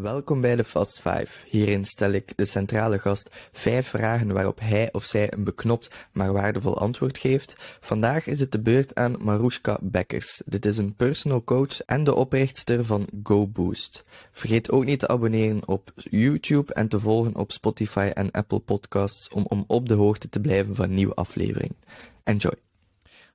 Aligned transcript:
Welkom 0.00 0.40
bij 0.40 0.56
de 0.56 0.64
Fast 0.64 1.00
5. 1.00 1.44
Hierin 1.48 1.84
stel 1.84 2.12
ik 2.12 2.36
de 2.36 2.44
centrale 2.44 2.98
gast 2.98 3.30
vijf 3.52 3.86
vragen 3.86 4.32
waarop 4.32 4.60
hij 4.60 4.92
of 4.92 5.04
zij 5.04 5.32
een 5.32 5.44
beknopt 5.44 6.06
maar 6.12 6.32
waardevol 6.32 6.78
antwoord 6.78 7.18
geeft. 7.18 7.54
Vandaag 7.80 8.26
is 8.26 8.40
het 8.40 8.52
de 8.52 8.60
beurt 8.60 8.94
aan 8.94 9.16
Marushka 9.20 9.78
Bekkers. 9.80 10.42
Dit 10.46 10.66
is 10.66 10.76
een 10.76 10.96
personal 10.96 11.44
coach 11.44 11.80
en 11.80 12.04
de 12.04 12.14
oprichtster 12.14 12.84
van 12.84 13.06
GoBoost. 13.22 14.04
Vergeet 14.30 14.70
ook 14.70 14.84
niet 14.84 14.98
te 14.98 15.08
abonneren 15.08 15.68
op 15.68 15.92
YouTube 15.94 16.74
en 16.74 16.88
te 16.88 17.00
volgen 17.00 17.36
op 17.36 17.52
Spotify 17.52 18.10
en 18.14 18.30
Apple 18.30 18.60
Podcasts 18.60 19.28
om, 19.28 19.44
om 19.48 19.64
op 19.66 19.88
de 19.88 19.94
hoogte 19.94 20.28
te 20.28 20.40
blijven 20.40 20.74
van 20.74 20.94
nieuwe 20.94 21.14
afleveringen. 21.14 21.76
Enjoy! 22.22 22.56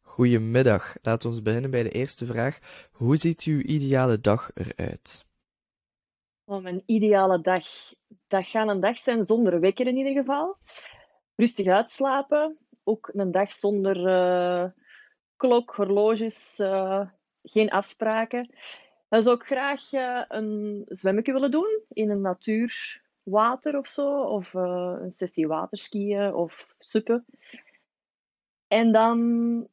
Goedemiddag. 0.01 0.95
Laten 1.01 1.31
we 1.31 1.41
beginnen 1.41 1.71
bij 1.71 1.83
de 1.83 1.91
eerste 1.91 2.25
vraag. 2.25 2.59
Hoe 2.91 3.15
ziet 3.15 3.43
uw 3.43 3.61
ideale 3.61 4.21
dag 4.21 4.49
eruit? 4.53 5.25
Oh, 6.49 6.61
mijn 6.61 6.83
ideale 6.85 7.41
dag. 7.41 7.65
Dat 8.27 8.47
gaat 8.47 8.67
een 8.67 8.79
dag 8.79 8.97
zijn 8.97 9.23
zonder 9.23 9.59
wekker 9.59 9.87
in 9.87 9.97
ieder 9.97 10.13
geval. 10.13 10.57
Rustig 11.35 11.67
uitslapen. 11.67 12.57
Ook 12.83 13.09
een 13.13 13.31
dag 13.31 13.53
zonder 13.53 13.97
uh, 13.97 14.69
klok, 15.35 15.75
horloges, 15.75 16.59
uh, 16.59 17.07
geen 17.43 17.69
afspraken. 17.69 18.55
Dan 19.09 19.21
zou 19.21 19.35
ik 19.35 19.43
graag 19.43 19.91
uh, 19.91 20.23
een 20.27 20.85
zwemmetje 20.87 21.33
willen 21.33 21.51
doen 21.51 21.81
in 21.89 22.09
een 22.09 22.21
natuurwater 22.21 23.77
of 23.77 23.87
zo. 23.87 24.21
Of 24.21 24.53
een 24.53 25.11
sessie 25.11 25.47
waterskiën 25.47 26.33
of 26.33 26.75
suppen. 26.79 27.25
En 28.67 28.91
dan 28.91 29.67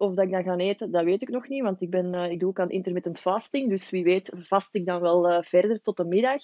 of 0.00 0.14
dat 0.14 0.24
ik 0.24 0.30
dan 0.30 0.42
ga 0.42 0.56
eten, 0.56 0.90
dat 0.90 1.04
weet 1.04 1.22
ik 1.22 1.28
nog 1.28 1.48
niet, 1.48 1.62
want 1.62 1.80
ik, 1.80 1.90
ben, 1.90 2.14
uh, 2.14 2.30
ik 2.30 2.40
doe 2.40 2.48
ook 2.48 2.60
aan 2.60 2.70
intermittent 2.70 3.20
fasting. 3.20 3.68
Dus 3.68 3.90
wie 3.90 4.04
weet 4.04 4.32
vast 4.36 4.74
ik 4.74 4.86
dan 4.86 5.00
wel 5.00 5.30
uh, 5.30 5.42
verder 5.42 5.82
tot 5.82 5.96
de 5.96 6.04
middag. 6.04 6.42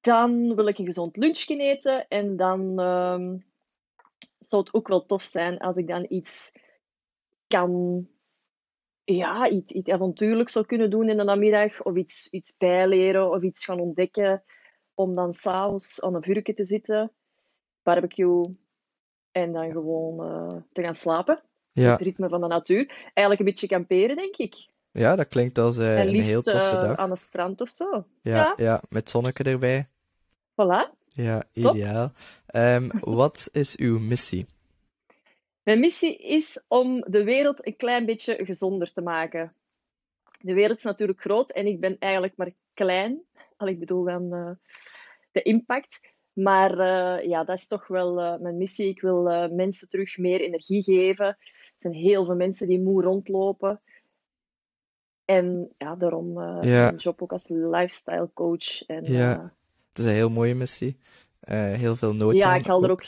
Dan 0.00 0.54
wil 0.54 0.66
ik 0.66 0.78
een 0.78 0.84
gezond 0.84 1.16
lunchje 1.16 1.56
eten. 1.56 2.08
En 2.08 2.36
dan 2.36 2.60
um, 2.78 3.44
zou 4.38 4.62
het 4.62 4.74
ook 4.74 4.88
wel 4.88 5.06
tof 5.06 5.22
zijn 5.22 5.58
als 5.58 5.76
ik 5.76 5.86
dan 5.86 6.06
iets 6.08 6.52
kan... 7.46 8.06
Ja, 9.04 9.48
iets, 9.48 9.72
iets 9.72 9.90
avontuurlijks 9.90 10.52
zou 10.52 10.66
kunnen 10.66 10.90
doen 10.90 11.08
in 11.08 11.16
de 11.16 11.24
namiddag. 11.24 11.82
Of 11.82 11.96
iets, 11.96 12.30
iets 12.30 12.56
bijleren 12.56 13.30
of 13.30 13.42
iets 13.42 13.64
gaan 13.64 13.80
ontdekken. 13.80 14.42
Om 14.94 15.14
dan 15.14 15.32
s'avonds 15.32 16.02
aan 16.02 16.14
een 16.14 16.22
vuurtje 16.22 16.54
te 16.54 16.64
zitten. 16.64 17.12
Barbecue. 17.82 18.56
En 19.30 19.52
dan 19.52 19.70
gewoon 19.70 20.26
uh, 20.26 20.62
te 20.72 20.82
gaan 20.82 20.94
slapen 20.94 21.45
Ja, 21.82 21.90
het 21.90 22.00
ritme 22.00 22.28
van 22.28 22.40
de 22.40 22.46
natuur. 22.46 22.86
Eigenlijk 23.14 23.38
een 23.38 23.46
beetje 23.46 23.66
kamperen, 23.66 24.16
denk 24.16 24.36
ik. 24.36 24.68
ja 24.92 25.16
dat 25.16 25.28
klinkt 25.28 25.58
als 25.58 25.76
eh, 25.78 26.00
en 26.00 26.08
een 26.08 26.22
heel 26.22 26.42
toffe 26.42 26.58
eh, 26.58 26.80
dag. 26.80 26.96
aan 26.96 27.10
het 27.10 27.18
strand 27.18 27.60
of 27.60 27.68
zo. 27.68 28.04
Ja, 28.22 28.36
ja. 28.36 28.54
ja, 28.56 28.82
met 28.88 29.10
zonneke 29.10 29.42
erbij. 29.42 29.88
Voilà. 30.50 30.94
Ja, 31.08 31.44
ideaal. 31.52 32.12
Ehm, 32.46 32.88
wat 33.20 33.48
is 33.52 33.76
uw 33.76 33.98
missie? 33.98 34.46
Mijn 35.62 35.80
missie 35.80 36.16
is 36.16 36.64
om 36.68 37.04
de 37.06 37.24
wereld 37.24 37.66
een 37.66 37.76
klein 37.76 38.06
beetje 38.06 38.44
gezonder 38.44 38.92
te 38.92 39.00
maken. 39.00 39.52
De 40.40 40.54
wereld 40.54 40.78
is 40.78 40.84
natuurlijk 40.84 41.20
groot 41.20 41.50
en 41.50 41.66
ik 41.66 41.80
ben 41.80 41.96
eigenlijk 41.98 42.36
maar 42.36 42.52
klein. 42.74 43.22
Al 43.56 43.68
ik 43.68 43.78
bedoel 43.78 44.04
dan 44.04 44.32
eh, 44.32 44.50
de 45.32 45.42
impact. 45.42 46.14
Maar 46.32 46.76
ja, 47.26 47.44
dat 47.44 47.58
is 47.58 47.66
toch 47.66 47.86
wel 47.86 48.38
mijn 48.38 48.56
missie. 48.56 48.88
Ik 48.88 49.00
wil 49.00 49.48
mensen 49.50 49.88
terug 49.88 50.18
meer 50.18 50.40
energie 50.40 50.82
geven. 50.82 51.36
Er 51.78 51.92
zijn 51.92 51.94
heel 51.94 52.24
veel 52.24 52.34
mensen 52.34 52.68
die 52.68 52.80
moe 52.80 53.02
rondlopen. 53.02 53.80
En 55.24 55.72
ja, 55.78 55.96
daarom 55.96 56.40
eh, 56.40 56.58
Ja. 56.62 56.82
mijn 56.82 56.96
job 56.96 57.22
ook 57.22 57.32
als 57.32 57.48
lifestyle 57.48 58.30
coach. 58.34 58.86
En, 58.86 59.04
Ja. 59.04 59.34
eh, 59.34 59.44
Het 59.88 59.98
is 59.98 60.04
een 60.04 60.12
heel 60.16 60.30
mooie 60.30 60.54
missie. 60.54 60.98
Eh, 61.40 61.72
heel 61.72 61.96
veel 61.96 62.14
nood 62.14 62.34
ja, 62.34 62.54
ik 62.54 62.66
haal 62.66 62.84
er 62.84 62.90
ook 62.90 63.04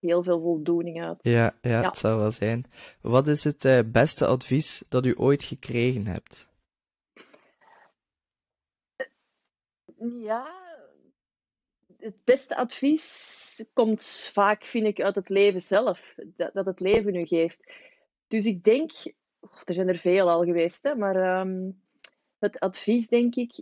heel 0.00 0.22
veel 0.22 0.40
voldoening 0.40 1.02
uit. 1.02 1.18
Ja, 1.22 1.54
ja, 1.60 1.70
Ja. 1.70 1.82
het 1.88 1.98
zal 1.98 2.18
wel 2.18 2.30
zijn. 2.30 2.64
Wat 3.00 3.26
is 3.26 3.44
het 3.44 3.92
beste 3.92 4.26
advies 4.26 4.82
dat 4.88 5.06
u 5.06 5.14
ooit 5.18 5.42
gekregen 5.42 6.06
hebt? 6.06 6.48
Ja, 10.22 10.46
het 11.98 12.24
beste 12.24 12.56
advies 12.56 13.64
komt 13.72 14.30
vaak, 14.32 14.64
vind 14.64 14.86
ik, 14.86 15.00
uit 15.00 15.14
het 15.14 15.28
leven 15.28 15.60
zelf. 15.60 16.14
Dat, 16.36 16.54
dat 16.54 16.66
het 16.66 16.80
leven 16.80 17.14
u 17.14 17.26
geeft. 17.26 17.58
Dus 18.28 18.46
ik 18.46 18.64
denk, 18.64 18.92
oh, 19.40 19.60
er 19.64 19.74
zijn 19.74 19.88
er 19.88 19.98
veel 19.98 20.30
al 20.30 20.44
geweest, 20.44 20.82
hè, 20.82 20.94
maar 20.94 21.16
ehm, 21.16 21.70
het 22.38 22.60
advies, 22.60 23.08
denk 23.08 23.34
ik, 23.34 23.60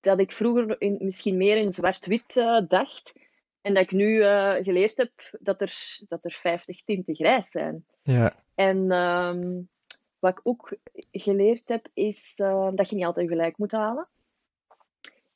dat 0.00 0.18
ik 0.18 0.32
vroeger 0.32 0.80
in, 0.80 0.96
misschien 1.00 1.36
meer 1.36 1.56
in 1.56 1.70
zwart-wit 1.70 2.36
eh, 2.36 2.60
dacht. 2.68 3.12
En 3.60 3.74
dat 3.74 3.82
ik 3.82 3.90
nu 3.90 4.20
eh, 4.20 4.54
geleerd 4.54 4.96
heb 4.96 5.12
dat 5.40 5.60
er, 5.60 5.98
dat 6.06 6.24
er 6.24 6.32
50 6.32 6.84
tinten 6.84 7.14
grijs 7.14 7.50
zijn. 7.50 7.86
Ja, 8.02 8.36
En 8.54 8.90
ehm, 8.90 9.60
wat 10.18 10.32
ik 10.32 10.40
ook 10.42 10.76
geleerd 11.10 11.68
heb, 11.68 11.88
is 11.94 12.32
eh, 12.36 12.68
dat 12.74 12.88
je 12.88 12.96
niet 12.96 13.04
altijd 13.04 13.28
gelijk 13.28 13.58
moet 13.58 13.72
halen. 13.72 14.08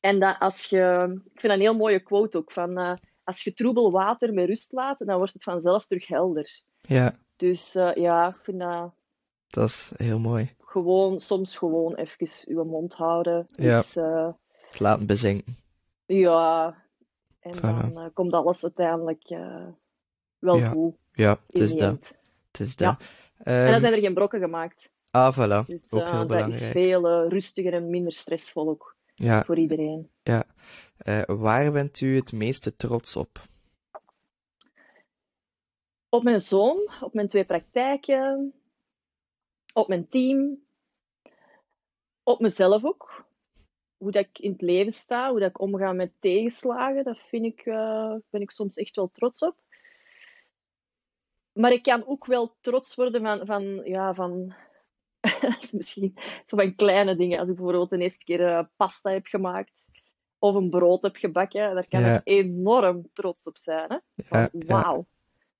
En 0.00 0.20
dat 0.20 0.36
als 0.38 0.64
je, 0.64 1.06
ik 1.12 1.40
vind 1.40 1.42
dat 1.42 1.52
een 1.52 1.60
heel 1.60 1.76
mooie 1.76 2.00
quote 2.00 2.38
ook, 2.38 2.52
van 2.52 2.98
als 3.24 3.44
je 3.44 3.54
troebel 3.54 3.92
water 3.92 4.32
met 4.32 4.46
rust 4.46 4.72
laat, 4.72 4.98
dan 4.98 5.16
wordt 5.16 5.32
het 5.32 5.42
vanzelf 5.42 5.86
terug 5.86 6.06
helder. 6.06 6.62
ja, 6.80 7.18
Dus 7.36 7.74
eh, 7.74 7.94
ja, 7.94 8.28
ik 8.28 8.36
vind 8.42 8.58
dat 8.58 8.90
dat 9.46 9.68
is 9.68 9.92
heel 9.96 10.18
mooi. 10.18 10.54
gewoon, 10.60 11.20
soms 11.20 11.58
gewoon 11.58 11.94
even 11.94 12.26
je 12.54 12.62
mond 12.64 12.94
houden. 12.94 13.46
Ja. 13.52 13.82
Eh, 13.94 14.28
Het 14.70 14.80
laten 14.80 15.06
bezinken. 15.06 15.56
ja, 16.06 16.76
en 17.40 17.56
Voilà. 17.56 17.60
dan 17.60 17.98
eh, 17.98 18.04
komt 18.12 18.32
alles 18.32 18.62
uiteindelijk 18.62 19.22
eh, 19.24 19.66
wel 20.38 20.56
Ja. 20.56 20.68
goed 20.68 20.94
Ja, 21.12 21.38
het 21.46 21.58
is 21.60 21.74
dat. 21.76 22.18
Het 22.50 22.60
is 22.60 22.74
Ja. 22.76 22.90
dat. 22.90 23.08
En 23.38 23.62
Ehm, 23.62 23.70
dan 23.70 23.80
zijn 23.80 23.92
er 23.92 24.00
geen 24.00 24.14
brokken 24.14 24.40
gemaakt. 24.40 24.92
ah, 25.10 25.34
voilà. 25.38 25.66
Dus 25.66 25.92
Ook 25.92 26.08
heel 26.08 26.26
dat 26.26 26.48
is 26.48 26.64
veel 26.66 27.28
rustiger 27.28 27.72
en 27.72 27.90
minder 27.90 28.12
stressvol 28.12 28.68
ook 28.68 28.96
Ja, 29.14 29.44
voor 29.44 29.58
iedereen. 29.58 30.10
ja. 30.22 30.44
Waar 31.26 31.72
bent 31.72 32.00
u 32.00 32.16
het 32.16 32.32
meeste 32.32 32.76
trots 32.76 33.16
op? 33.16 33.40
Op 36.16 36.22
mijn 36.22 36.40
zoon, 36.40 36.90
op 37.00 37.14
mijn 37.14 37.28
twee 37.28 37.44
praktijken, 37.44 38.54
op 39.72 39.88
mijn 39.88 40.08
team, 40.08 40.58
op 42.22 42.40
mezelf 42.40 42.84
ook. 42.84 43.24
Hoe 43.96 44.10
dat 44.10 44.24
ik 44.24 44.38
in 44.38 44.52
het 44.52 44.60
leven 44.60 44.92
sta, 44.92 45.30
hoe 45.30 45.40
dat 45.40 45.48
ik 45.48 45.60
omga 45.60 45.92
met 45.92 46.12
tegenslagen, 46.18 47.04
dat 47.04 47.18
vind 47.18 47.44
ik, 47.44 47.60
eh, 47.66 48.14
ben 48.30 48.40
ik 48.40 48.50
soms 48.50 48.76
echt 48.76 48.96
wel 48.96 49.10
trots 49.12 49.42
op. 49.42 49.56
Maar 51.52 51.72
ik 51.72 51.82
kan 51.82 52.06
ook 52.06 52.26
wel 52.26 52.56
trots 52.60 52.94
worden 52.94 53.22
van, 53.22 53.46
van, 53.46 53.62
ja, 53.84 54.14
van 54.14 54.54
misschien 55.72 56.14
zo 56.46 56.56
van 56.56 56.74
kleine 56.74 57.16
dingen. 57.16 57.38
Als 57.38 57.48
ik 57.48 57.54
bijvoorbeeld 57.54 57.90
de 57.90 57.98
eerste 57.98 58.24
keer 58.24 58.46
eh, 58.46 58.64
pasta 58.76 59.10
heb 59.10 59.26
gemaakt 59.26 59.86
of 60.38 60.54
een 60.54 60.70
brood 60.70 61.02
heb 61.02 61.16
gebakken, 61.16 61.74
daar 61.74 61.88
kan 61.88 62.00
Ja. 62.00 62.14
ik 62.16 62.20
enorm 62.24 63.10
trots 63.12 63.46
op 63.46 63.56
zijn. 63.58 63.88
Hè? 63.92 63.94
Ja, 64.14 64.24
Van, 64.24 64.48
ja. 64.52 64.66
wauw. 64.82 65.06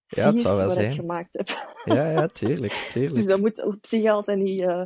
Ja, 0.08 0.26
het 0.30 0.40
zou 0.40 0.56
wel 0.56 0.66
ik 0.68 0.72
zijn. 0.72 0.92
gemaakt 0.92 1.28
heb. 1.32 1.48
Ja, 1.84 2.10
ja, 2.10 2.26
tuurlijk, 2.26 2.72
Dus 2.84 2.92
tuurlijk. 2.92 3.26
dat 3.26 3.38
moet 3.40 3.64
op 3.64 3.78
zich 3.80 4.10
altijd 4.10 4.38
niet 4.38 4.60
eh, 4.60 4.82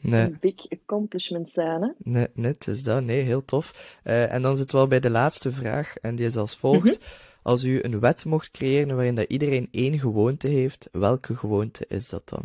Nee, 0.00 0.24
een 0.24 0.36
big 0.40 0.70
accomplishment 0.70 1.50
zijn. 1.50 1.82
Hè? 1.82 1.88
nee, 2.34 2.52
het 2.52 2.66
is 2.66 2.82
dat. 2.82 3.02
Nee, 3.02 3.22
heel 3.22 3.44
tof. 3.44 3.98
Eh, 4.02 4.32
en 4.32 4.42
dan 4.42 4.56
zitten 4.56 4.76
we 4.76 4.82
al 4.82 4.88
bij 4.88 5.00
de 5.00 5.10
laatste 5.10 5.52
vraag, 5.52 5.96
en 5.96 6.16
die 6.16 6.26
is 6.26 6.36
als 6.36 6.56
volgt. 6.56 6.84
Mhm. 6.84 7.08
Als 7.42 7.64
u 7.64 7.78
een 7.82 8.00
wet 8.00 8.24
mocht 8.24 8.50
creëren 8.50 8.94
waarin 8.96 9.14
dat 9.14 9.28
iedereen 9.28 9.68
één 9.70 9.98
gewoonte 9.98 10.48
heeft, 10.48 10.88
welke 10.92 11.36
gewoonte 11.36 11.84
is 11.88 12.08
dat 12.08 12.28
dan? 12.28 12.44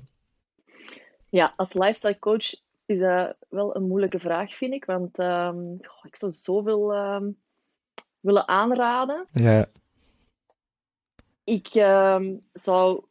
Ja, 1.30 1.54
als 1.56 1.74
lifestyle 1.74 2.20
coach 2.20 2.54
is 2.86 3.00
dat 3.00 3.36
wel 3.50 3.76
een 3.76 3.88
moeilijke 3.88 4.20
vraag, 4.20 4.56
vind 4.56 4.74
ik. 4.74 4.86
Want 4.86 5.20
ehm, 5.20 5.56
goh, 5.82 6.06
ik 6.06 6.16
zou 6.16 6.32
zoveel 6.32 6.94
ehm, 6.94 7.30
willen 8.20 8.48
aanraden. 8.48 9.28
Ja, 9.34 9.66
Ik 11.48 11.68
ehm, 11.68 12.38
zou, 12.54 13.06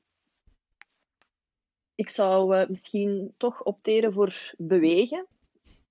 ik 1.95 2.09
zou 2.09 2.57
eh, 2.57 2.69
misschien 2.69 3.35
toch 3.37 3.63
opteren 3.63 4.13
voor 4.13 4.55
bewegen. 4.59 5.27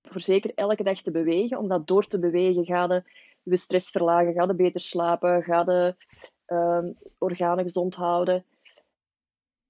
Voor 0.01 0.21
zeker 0.21 0.53
elke 0.55 0.83
dag 0.83 1.01
te 1.01 1.11
bewegen. 1.11 1.57
Omdat 1.57 1.87
door 1.87 2.07
te 2.07 2.19
bewegen 2.19 2.65
ga 2.65 2.83
je 2.83 3.03
je 3.43 3.55
stress 3.55 3.89
verlagen, 3.89 4.33
ga 4.33 4.43
je 4.43 4.55
beter 4.55 4.81
slapen, 4.81 5.43
ga 5.43 5.63
je 5.65 5.95
ehm, 6.45 6.91
organen 7.17 7.63
gezond 7.63 7.95
houden. 7.95 8.45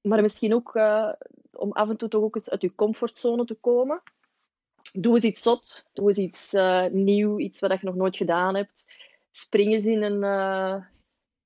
Maar 0.02 0.22
misschien 0.22 0.54
ook 0.54 0.76
eh, 0.76 1.14
om 1.52 1.72
af 1.72 1.90
en 1.90 1.98
toe 1.98 2.10
toch 2.10 2.24
ook 2.24 2.36
eens 2.36 2.50
uit 2.50 2.62
je 2.62 2.76
comfortzone 2.76 3.46
te 3.46 3.56
komen. 3.56 4.02
Doe 4.94 5.14
eens 5.14 5.24
iets 5.24 5.42
zot, 5.42 5.90
doe 5.94 6.08
eens 6.08 6.18
iets 6.18 6.54
eh, 6.54 6.86
nieuw, 6.86 7.40
iets 7.40 7.60
wat 7.60 7.80
je 7.80 7.86
nog 7.86 7.96
nooit 7.96 8.16
gedaan 8.16 8.56
hebt. 8.56 8.94
Spring 9.30 9.74
eens 9.74 9.86
in 9.86 10.04
een, 10.04 10.24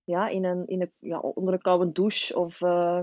ja, 0.10 0.28
in 0.28 0.44
een, 0.44 0.68
in 0.68 0.82
een, 0.82 0.92
ja, 1.00 1.20
onder 1.20 1.54
een 1.54 1.62
koude 1.62 1.92
douche. 1.92 2.38
Of, 2.38 2.62
eh, 2.62 3.02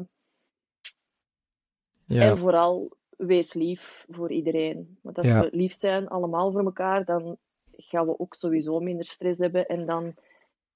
ja, 2.04 2.30
En 2.30 2.38
vooral 2.38 2.96
wees 3.16 3.52
lief 3.54 4.04
voor 4.08 4.32
iedereen. 4.32 4.98
Want 5.02 5.18
als 5.18 5.26
Ja. 5.26 5.40
we 5.40 5.48
lief 5.52 5.72
zijn, 5.78 6.08
allemaal 6.08 6.52
voor 6.52 6.64
elkaar, 6.64 7.04
dan 7.04 7.36
gaan 7.76 8.06
we 8.06 8.18
ook 8.18 8.34
sowieso 8.34 8.80
minder 8.80 9.04
stress 9.06 9.38
hebben 9.38 9.66
en 9.66 9.86
dan 9.86 10.14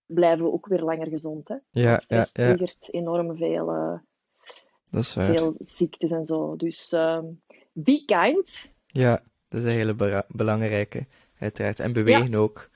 blijven 0.06 0.44
we 0.44 0.52
ook 0.52 0.66
weer 0.66 0.82
langer 0.82 1.06
gezond. 1.06 1.48
Hè? 1.48 1.56
Ja, 1.70 1.96
stress 1.96 2.30
ja, 2.32 2.44
triggert 2.46 2.88
enorm 2.92 3.36
veel, 3.36 3.70
eh, 3.70 3.98
Dat 4.90 5.02
is 5.02 5.14
waar. 5.14 5.34
veel 5.34 5.54
ziektes 5.58 6.10
en 6.10 6.24
zo. 6.24 6.56
Dus 6.56 6.92
ehm, 6.92 7.24
be 7.72 8.02
kind. 8.06 8.72
Ja, 8.86 9.22
dat 9.48 9.60
is 9.60 9.66
een 9.66 9.72
hele 9.72 10.24
belangrijke, 10.28 11.06
uiteraard. 11.38 11.80
En 11.80 11.92
bewegen 11.92 12.34
ook. 12.34 12.70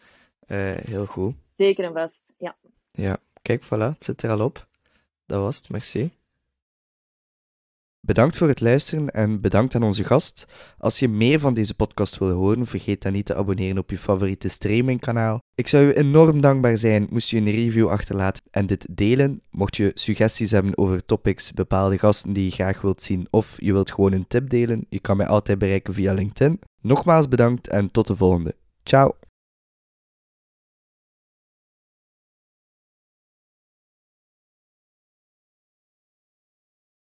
Eh, 0.47 0.77
heel 0.77 1.07
goed. 1.07 1.35
Zeker 1.57 1.85
en 1.85 1.93
vast. 1.93 2.33
Ja. 2.39 2.57
Ja, 2.91 3.19
kijk, 3.45 3.65
voilà, 3.65 3.95
het 3.95 4.05
zit 4.05 4.23
er 4.23 4.31
al 4.31 4.45
op. 4.45 4.67
Dat 5.27 5.41
was 5.41 5.57
het, 5.57 5.69
merci. 5.69 6.11
Bedankt 8.01 8.37
voor 8.37 8.49
het 8.49 8.61
luisteren 8.61 9.11
en 9.11 9.41
bedankt 9.41 9.75
aan 9.75 9.83
onze 9.83 10.05
gast. 10.05 10.47
Als 10.79 10.99
je 10.99 11.09
meer 11.09 11.41
van 11.41 11.55
deze 11.55 11.75
podcast 11.75 12.19
wil 12.19 12.31
horen, 12.31 12.67
vergeet 12.67 13.03
dan 13.03 13.13
niet 13.13 13.27
te 13.27 13.35
abonneren 13.35 13.79
op 13.79 13.91
je 13.91 13.99
favoriete 13.99 14.49
streamingkanaal. 14.49 15.39
Ik 15.55 15.69
zou 15.69 15.85
je 15.85 15.97
enorm 15.97 16.41
dankbaar 16.41 16.79
zijn 16.79 17.07
moest 17.11 17.31
je 17.31 17.37
een 17.37 17.51
review 17.51 17.89
achterlaten 17.89 18.45
en 18.51 18.67
dit 18.67 18.87
delen. 18.91 19.41
Mocht 19.51 19.77
je 19.77 19.91
suggesties 19.95 20.51
hebben 20.51 20.79
over 20.79 21.05
topics, 21.05 21.53
bepaalde 21.53 21.99
gasten 21.99 22.33
die 22.33 22.45
je 22.45 22.51
graag 22.51 22.81
wilt 22.81 23.03
zien 23.03 23.27
of 23.31 23.57
je 23.61 23.73
wilt 23.73 23.93
gewoon 23.93 24.13
een 24.13 24.29
tip 24.29 24.49
delen, 24.51 24.87
je 24.89 25.01
kan 25.01 25.17
mij 25.17 25.27
altijd 25.27 25.59
bereiken 25.59 25.95
via 25.95 26.13
LinkedIn. 26.13 26.61
Nogmaals 26.81 27.29
bedankt 27.29 27.69
en 27.69 27.91
tot 27.91 28.07
de 28.07 28.17
volgende. 28.17 28.55
Ciao! 28.83 29.15